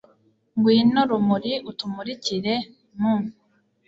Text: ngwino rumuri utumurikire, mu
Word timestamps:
ngwino 0.55 1.01
rumuri 1.09 1.53
utumurikire, 1.69 2.53
mu 2.99 3.13